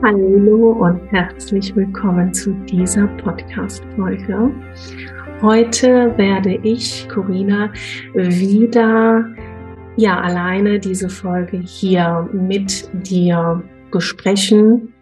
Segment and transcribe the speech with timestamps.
[0.00, 4.52] Hallo und herzlich willkommen zu dieser Podcast-Folge.
[5.42, 7.72] Heute werde ich, Corinna,
[8.14, 9.26] wieder
[9.96, 13.60] ja alleine diese Folge hier mit dir
[13.90, 14.94] besprechen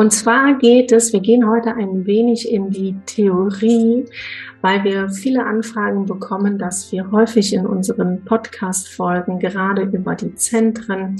[0.00, 4.06] und zwar geht es, wir gehen heute ein wenig in die Theorie,
[4.62, 11.16] weil wir viele Anfragen bekommen, dass wir häufig in unseren Podcast-Folgen gerade über die Zentren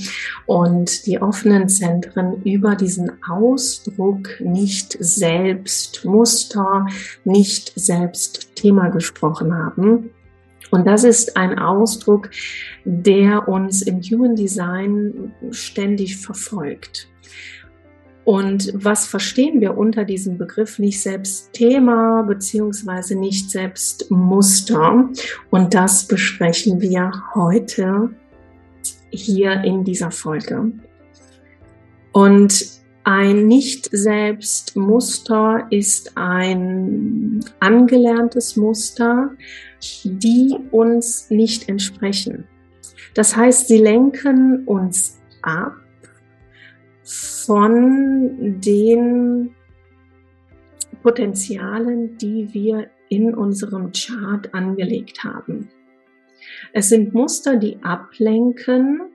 [0.47, 6.87] und die offenen Zentren über diesen Ausdruck nicht selbst Muster,
[7.25, 10.09] nicht selbst Thema gesprochen haben.
[10.71, 12.31] Und das ist ein Ausdruck,
[12.87, 17.11] der uns im Human Design ständig verfolgt.
[18.31, 25.11] Und was verstehen wir unter diesem Begriff nicht selbst Thema beziehungsweise nicht selbst Muster?
[25.51, 28.11] Und das besprechen wir heute
[29.11, 30.71] hier in dieser Folge.
[32.13, 32.67] Und
[33.03, 39.33] ein nicht selbst Muster ist ein angelerntes Muster,
[40.05, 42.45] die uns nicht entsprechen.
[43.15, 45.80] Das heißt, sie lenken uns ab
[47.11, 49.55] von den
[51.03, 55.71] Potenzialen, die wir in unserem Chart angelegt haben.
[56.73, 59.11] Es sind Muster, die ablenken,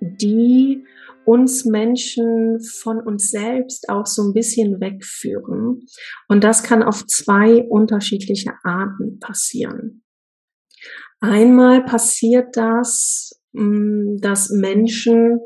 [0.00, 0.84] die
[1.24, 5.86] uns Menschen von uns selbst auch so ein bisschen wegführen.
[6.26, 10.02] Und das kann auf zwei unterschiedliche Arten passieren.
[11.20, 13.37] Einmal passiert das,
[14.20, 15.40] dass Menschen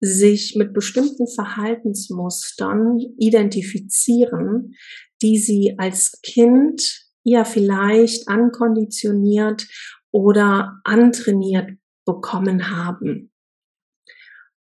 [0.00, 4.74] sich mit bestimmten Verhaltensmustern identifizieren,
[5.22, 9.66] die sie als Kind ja vielleicht ankonditioniert
[10.10, 11.70] oder antrainiert
[12.04, 13.32] bekommen haben.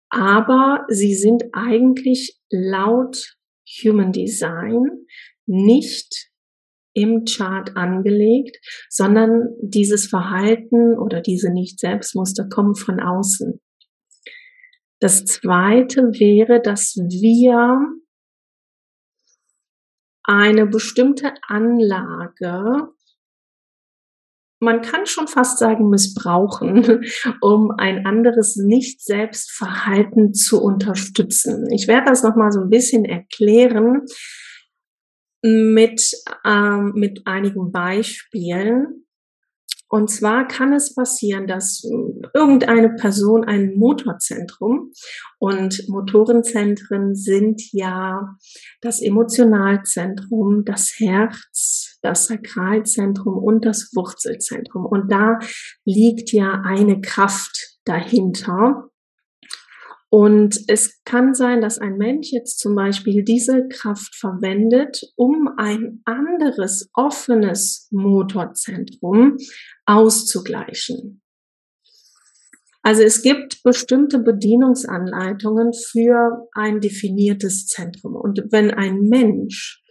[0.09, 3.35] Aber sie sind eigentlich laut
[3.83, 5.05] Human Design
[5.45, 6.30] nicht
[6.93, 8.57] im Chart angelegt,
[8.89, 13.61] sondern dieses Verhalten oder diese Nicht-Selbstmuster kommen von außen.
[14.99, 17.79] Das zweite wäre, dass wir
[20.23, 22.89] eine bestimmte Anlage,
[24.59, 27.03] man kann schon fast sagen, missbrauchen,
[27.41, 31.67] um ein anderes Nicht-Selbstverhalten zu unterstützen.
[31.71, 34.05] Ich werde das nochmal so ein bisschen erklären
[35.41, 36.11] mit,
[36.45, 39.05] ähm, mit einigen Beispielen.
[39.91, 41.83] Und zwar kann es passieren, dass
[42.33, 44.93] irgendeine Person ein Motorzentrum
[45.37, 48.37] und Motorenzentren sind ja
[48.79, 54.85] das Emotionalzentrum, das Herz, das Sakralzentrum und das Wurzelzentrum.
[54.85, 55.39] Und da
[55.83, 58.90] liegt ja eine Kraft dahinter.
[60.13, 66.01] Und es kann sein, dass ein Mensch jetzt zum Beispiel diese Kraft verwendet, um ein
[66.03, 69.37] anderes offenes Motorzentrum
[69.85, 71.21] auszugleichen.
[72.81, 78.15] Also es gibt bestimmte Bedienungsanleitungen für ein definiertes Zentrum.
[78.15, 79.81] Und wenn ein Mensch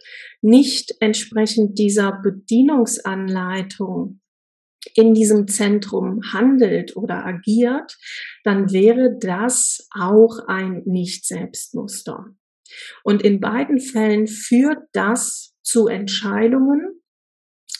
[0.41, 4.20] nicht entsprechend dieser Bedienungsanleitung
[4.95, 7.97] in diesem Zentrum handelt oder agiert,
[8.43, 12.25] dann wäre das auch ein Nicht-Selbstmuster.
[13.03, 17.01] Und in beiden Fällen führt das zu Entscheidungen,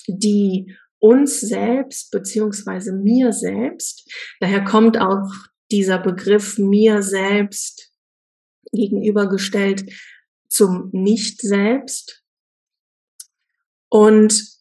[0.07, 4.09] die uns selbst beziehungsweise mir selbst,
[4.39, 5.31] daher kommt auch
[5.71, 7.91] dieser Begriff mir selbst
[8.71, 9.91] gegenübergestellt
[10.49, 12.23] zum Nicht-Selbst.
[13.89, 14.60] Und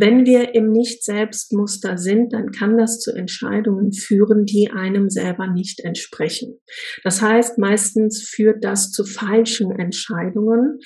[0.00, 5.80] wenn wir im Nicht-Selbstmuster sind, dann kann das zu Entscheidungen führen, die einem selber nicht
[5.80, 6.60] entsprechen.
[7.02, 10.78] Das heißt, meistens führt das zu falschen Entscheidungen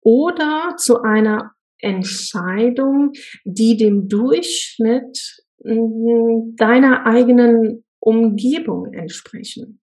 [0.00, 3.12] oder zu einer Entscheidung,
[3.44, 9.80] die dem Durchschnitt mm, deiner eigenen Umgebung entsprechen.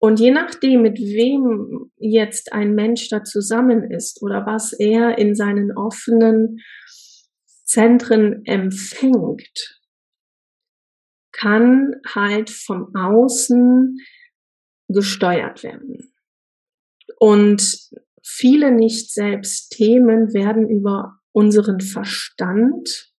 [0.00, 5.34] Und je nachdem, mit wem jetzt ein Mensch da zusammen ist oder was er in
[5.34, 6.60] seinen offenen
[7.64, 9.80] Zentren empfängt,
[11.32, 13.98] kann halt vom Außen
[14.88, 16.12] gesteuert werden.
[17.18, 17.90] Und
[18.22, 23.12] viele nicht selbst Themen werden über unseren Verstand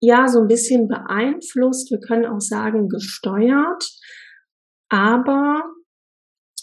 [0.00, 1.90] ja so ein bisschen beeinflusst.
[1.90, 3.84] Wir können auch sagen gesteuert.
[4.88, 5.62] Aber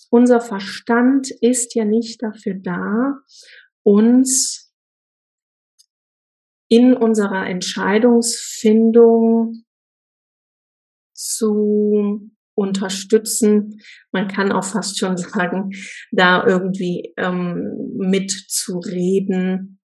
[0.09, 3.19] unser Verstand ist ja nicht dafür da,
[3.83, 4.65] uns
[6.67, 9.63] in unserer Entscheidungsfindung
[11.13, 13.79] zu unterstützen.
[14.11, 15.69] Man kann auch fast schon sagen,
[16.11, 19.79] da irgendwie ähm, mitzureden,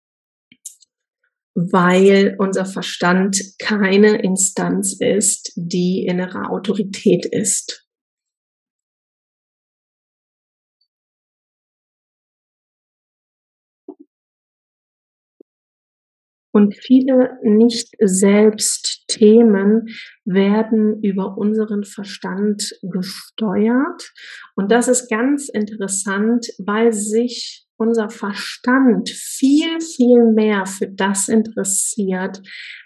[1.54, 7.89] weil unser Verstand keine Instanz ist, die innere Autorität ist.
[16.52, 19.88] Und viele nicht selbst Themen
[20.24, 24.12] werden über unseren Verstand gesteuert.
[24.56, 32.42] Und das ist ganz interessant, weil sich unser Verstand viel, viel mehr für das interessiert,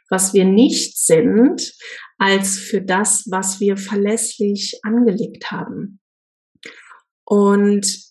[0.08, 1.74] was wir nicht sind,
[2.18, 6.00] als für das, was wir verlässlich angelegt haben.
[7.24, 8.04] Und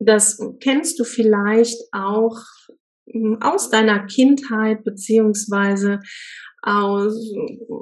[0.00, 2.38] das kennst du vielleicht auch
[3.40, 6.00] aus deiner Kindheit beziehungsweise
[6.62, 7.14] aus,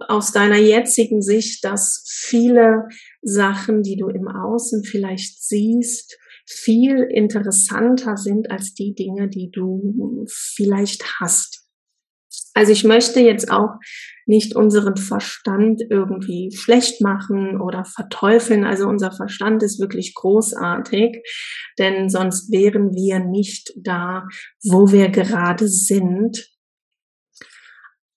[0.09, 2.89] aus deiner jetzigen Sicht, dass viele
[3.23, 10.25] Sachen, die du im Außen vielleicht siehst, viel interessanter sind als die Dinge, die du
[10.29, 11.66] vielleicht hast.
[12.57, 13.75] Also ich möchte jetzt auch
[14.25, 18.65] nicht unseren Verstand irgendwie schlecht machen oder verteufeln.
[18.65, 21.23] Also unser Verstand ist wirklich großartig,
[21.79, 24.27] denn sonst wären wir nicht da,
[24.65, 26.49] wo wir gerade sind.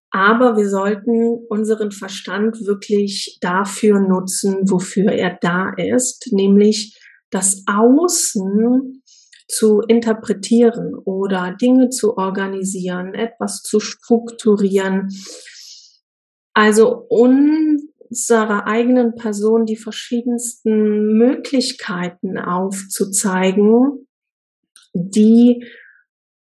[0.09, 6.97] Aber wir sollten unseren Verstand wirklich dafür nutzen, wofür er da ist, nämlich
[7.29, 9.03] das Außen
[9.49, 15.09] zu interpretieren oder Dinge zu organisieren, etwas zu strukturieren.
[16.53, 24.07] Also unserer eigenen Person die verschiedensten Möglichkeiten aufzuzeigen,
[24.93, 25.65] die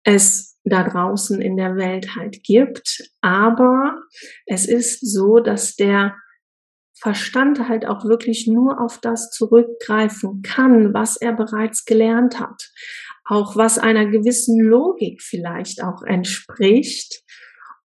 [0.03, 3.09] es da draußen in der Welt halt gibt.
[3.21, 4.01] Aber
[4.45, 6.15] es ist so, dass der
[6.99, 12.71] Verstand halt auch wirklich nur auf das zurückgreifen kann, was er bereits gelernt hat.
[13.25, 17.23] Auch was einer gewissen Logik vielleicht auch entspricht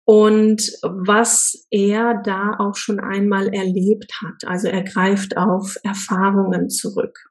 [0.03, 4.47] und was er da auch schon einmal erlebt hat.
[4.47, 7.29] Also er greift auf Erfahrungen zurück.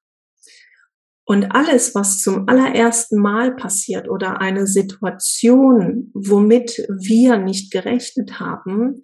[1.25, 9.02] Und alles, was zum allerersten Mal passiert oder eine Situation, womit wir nicht gerechnet haben,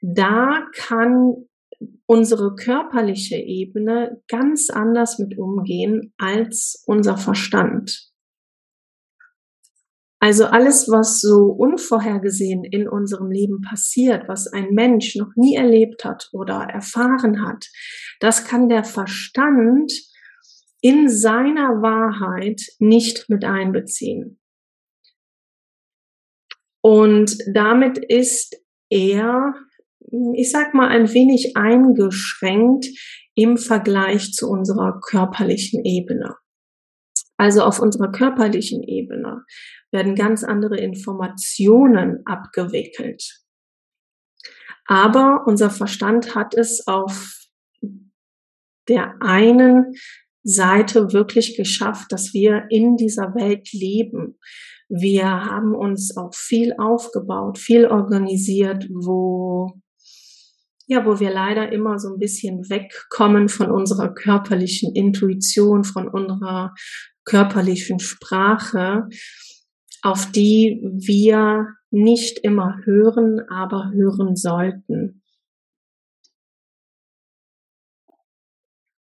[0.00, 1.34] da kann
[2.06, 8.10] unsere körperliche Ebene ganz anders mit umgehen als unser Verstand.
[10.24, 16.04] Also alles, was so unvorhergesehen in unserem Leben passiert, was ein Mensch noch nie erlebt
[16.04, 17.66] hat oder erfahren hat,
[18.20, 19.92] das kann der Verstand
[20.80, 24.38] in seiner Wahrheit nicht mit einbeziehen.
[26.82, 28.56] Und damit ist
[28.90, 29.54] er
[30.34, 32.86] ich sag mal, ein wenig eingeschränkt
[33.34, 36.36] im Vergleich zu unserer körperlichen Ebene.
[37.36, 39.44] Also auf unserer körperlichen Ebene
[39.90, 43.40] werden ganz andere Informationen abgewickelt.
[44.86, 47.40] Aber unser Verstand hat es auf
[48.88, 49.94] der einen
[50.42, 54.38] Seite wirklich geschafft, dass wir in dieser Welt leben.
[54.88, 59.80] Wir haben uns auch viel aufgebaut, viel organisiert, wo
[60.86, 66.74] ja, wo wir leider immer so ein bisschen wegkommen von unserer körperlichen Intuition, von unserer
[67.24, 69.08] körperlichen Sprache,
[70.02, 75.22] auf die wir nicht immer hören, aber hören sollten.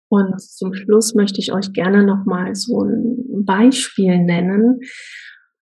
[0.08, 4.80] Und zum Schluss möchte ich euch gerne noch mal so ein Beispiel nennen,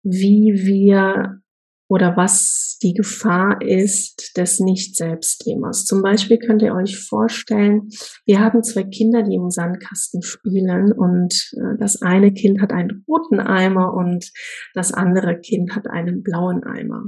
[0.01, 1.41] wie wir
[1.89, 5.85] oder was die Gefahr ist des Nicht-Selbst-Themas.
[5.85, 7.89] Zum Beispiel könnt ihr euch vorstellen,
[8.25, 13.03] wir haben zwei Kinder, die im Sandkasten spielen und äh, das eine Kind hat einen
[13.07, 14.31] roten Eimer und
[14.75, 17.03] das andere Kind hat einen blauen Eimer.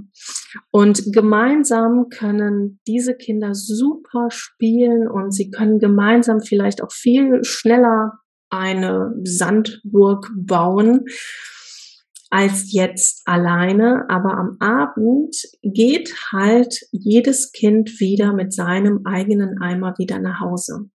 [0.71, 8.13] Und gemeinsam können diese Kinder super spielen und sie können gemeinsam vielleicht auch viel schneller
[8.49, 11.05] eine Sandburg bauen
[12.31, 19.95] als jetzt alleine, aber am Abend geht halt jedes Kind wieder mit seinem eigenen Eimer
[19.97, 20.89] wieder nach Hause.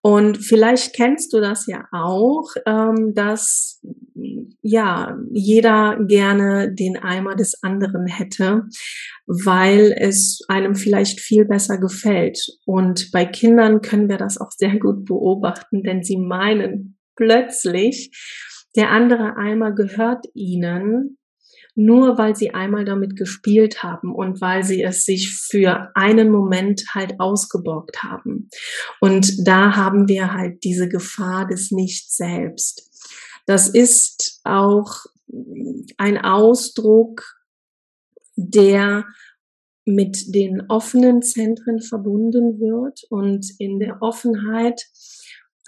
[0.00, 3.80] Und vielleicht kennst du das ja auch, ähm, dass
[4.62, 8.64] ja jeder gerne den Eimer des anderen hätte,
[9.26, 12.38] weil es einem vielleicht viel besser gefällt.
[12.64, 18.10] Und bei Kindern können wir das auch sehr gut beobachten, denn sie meinen plötzlich,
[18.76, 21.18] der andere Eimer gehört ihnen,
[21.74, 26.82] nur weil sie einmal damit gespielt haben und weil sie es sich für einen Moment
[26.92, 28.50] halt ausgeborgt haben.
[29.00, 32.90] Und da haben wir halt diese Gefahr des Nicht-Selbst.
[33.46, 35.06] Das ist auch
[35.96, 37.22] ein Ausdruck,
[38.36, 39.04] der
[39.84, 44.84] mit den offenen Zentren verbunden wird und in der Offenheit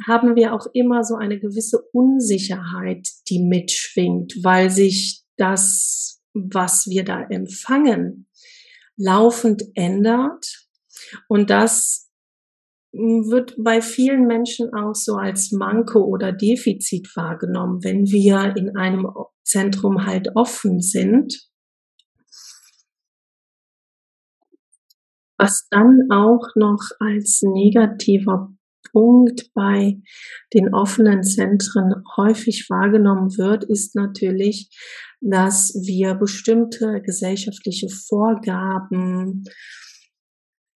[0.07, 7.05] haben wir auch immer so eine gewisse Unsicherheit, die mitschwingt, weil sich das, was wir
[7.05, 8.29] da empfangen,
[8.97, 10.67] laufend ändert.
[11.29, 12.11] Und das
[12.93, 19.09] wird bei vielen Menschen auch so als Manko oder Defizit wahrgenommen, wenn wir in einem
[19.45, 21.49] Zentrum halt offen sind.
[25.39, 28.53] Was dann auch noch als negativer
[28.93, 30.01] Punkt bei
[30.55, 34.71] den offenen Zentren häufig wahrgenommen wird, ist natürlich,
[35.21, 39.45] dass wir bestimmte gesellschaftliche Vorgaben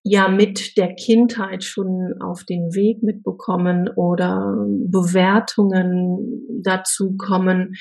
[0.03, 7.73] ja mit der Kindheit schon auf den Weg mitbekommen oder Bewertungen dazu kommen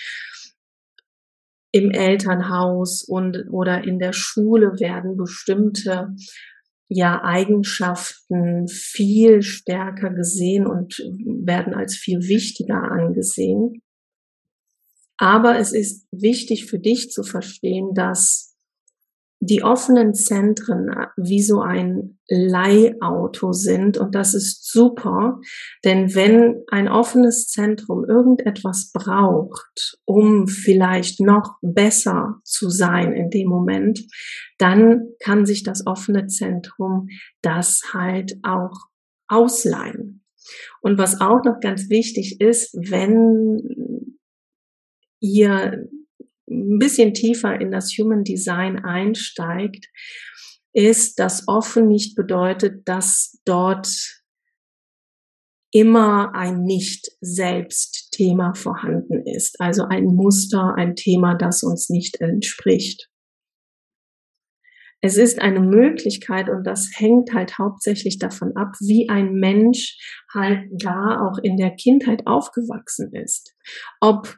[1.70, 6.14] im Elternhaus und oder in der Schule werden bestimmte
[6.88, 10.98] ja Eigenschaften viel stärker gesehen und
[11.44, 13.82] werden als viel wichtiger angesehen.
[15.16, 18.53] Aber es ist wichtig für dich zu verstehen, dass
[19.46, 25.40] die offenen Zentren wie so ein Leihauto sind und das ist super,
[25.84, 33.48] denn wenn ein offenes Zentrum irgendetwas braucht, um vielleicht noch besser zu sein in dem
[33.48, 34.06] Moment,
[34.56, 37.08] dann kann sich das offene Zentrum
[37.42, 38.88] das halt auch
[39.28, 40.24] ausleihen.
[40.80, 44.06] Und was auch noch ganz wichtig ist, wenn
[45.20, 45.88] ihr
[46.54, 49.86] ein bisschen tiefer in das Human Design einsteigt,
[50.72, 53.88] ist, dass offen nicht bedeutet, dass dort
[55.70, 59.60] immer ein Nicht-Selbst-Thema vorhanden ist.
[59.60, 63.08] Also ein Muster, ein Thema, das uns nicht entspricht.
[65.00, 69.98] Es ist eine Möglichkeit und das hängt halt hauptsächlich davon ab, wie ein Mensch
[70.32, 73.54] halt da auch in der Kindheit aufgewachsen ist.
[74.00, 74.34] Ob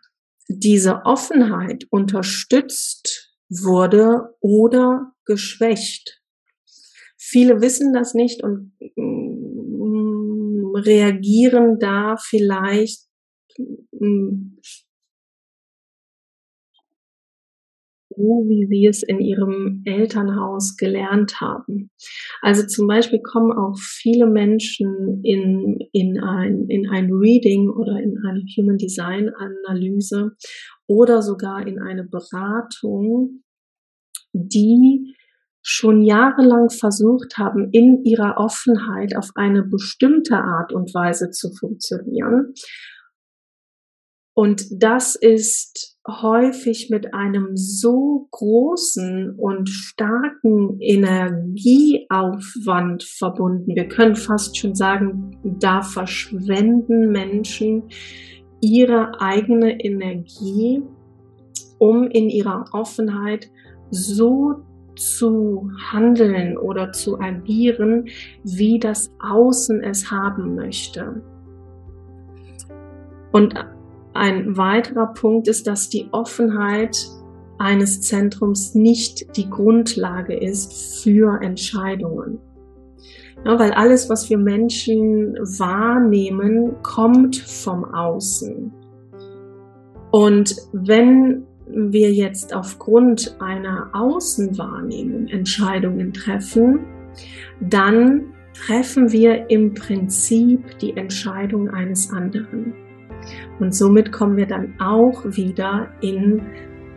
[0.48, 6.22] diese Offenheit unterstützt wurde oder geschwächt.
[7.16, 13.06] Viele wissen das nicht und mm, reagieren da vielleicht
[18.16, 21.90] so, wie sie es in ihrem Elternhaus gelernt haben.
[22.42, 28.18] Also zum Beispiel kommen auch viele Menschen in, in, ein, in ein Reading oder in
[28.26, 30.32] eine Human Design Analyse
[30.86, 33.42] oder sogar in eine Beratung,
[34.32, 35.14] die
[35.68, 42.54] schon jahrelang versucht haben, in ihrer Offenheit auf eine bestimmte Art und Weise zu funktionieren.
[44.38, 53.74] Und das ist häufig mit einem so großen und starken Energieaufwand verbunden.
[53.74, 57.84] Wir können fast schon sagen, da verschwenden Menschen
[58.60, 60.82] ihre eigene Energie,
[61.78, 63.50] um in ihrer Offenheit
[63.90, 64.56] so
[64.96, 68.10] zu handeln oder zu agieren,
[68.44, 71.22] wie das Außen es haben möchte.
[73.32, 73.54] Und
[74.16, 77.08] ein weiterer Punkt ist, dass die Offenheit
[77.58, 82.38] eines Zentrums nicht die Grundlage ist für Entscheidungen.
[83.44, 88.72] Ja, weil alles, was wir Menschen wahrnehmen, kommt vom Außen.
[90.10, 96.86] Und wenn wir jetzt aufgrund einer Außenwahrnehmung Entscheidungen treffen,
[97.60, 102.74] dann treffen wir im Prinzip die Entscheidung eines anderen.
[103.58, 106.42] Und somit kommen wir dann auch wieder in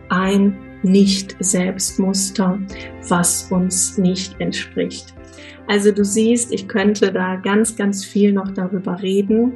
[0.10, 2.60] ein Nicht-Selbstmuster,
[3.08, 5.14] was uns nicht entspricht.
[5.68, 9.54] Also du siehst, ich könnte da ganz, ganz viel noch darüber reden.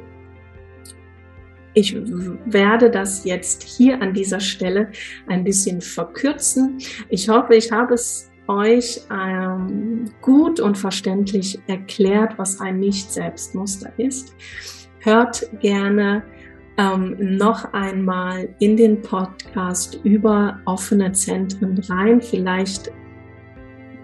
[1.72, 4.90] Ich werde das jetzt hier an dieser Stelle
[5.26, 6.78] ein bisschen verkürzen.
[7.08, 14.36] Ich hoffe, ich habe es euch ähm, gut und verständlich erklärt, was ein Nicht-Selbstmuster ist.
[15.00, 16.22] Hört gerne
[16.76, 22.20] ähm, noch einmal in den Podcast über offene Zentren rein.
[22.20, 22.90] Vielleicht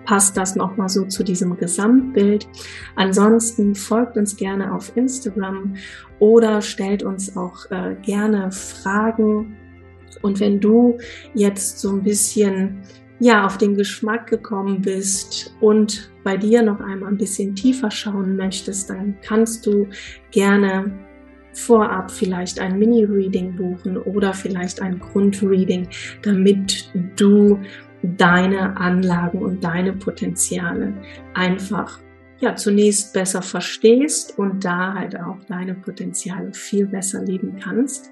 [0.05, 2.49] passt das nochmal so zu diesem Gesamtbild.
[2.97, 5.75] Ansonsten folgt uns gerne auf Instagram
[6.19, 9.57] oder stellt uns auch äh, gerne Fragen.
[10.23, 10.99] Und wenn du
[11.35, 12.83] jetzt so ein bisschen
[13.21, 18.37] ja, auf den Geschmack gekommen bist und bei dir noch einmal ein bisschen tiefer schauen
[18.37, 19.87] möchtest, dann kannst du
[20.31, 20.91] gerne
[21.53, 25.89] vorab vielleicht ein Mini-Reading buchen oder vielleicht ein Grundreading,
[26.23, 27.59] damit du
[28.03, 30.95] deine Anlagen und deine Potenziale
[31.35, 32.01] einfach
[32.41, 38.11] ja zunächst besser verstehst und da halt auch deine Potenziale viel besser leben kannst.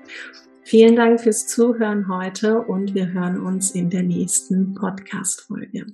[0.62, 5.86] Vielen Dank fürs Zuhören heute und wir hören uns in der nächsten Podcast-Folge.